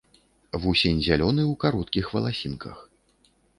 [0.63, 2.77] Вусень зялёны, у кароткіх валасінках.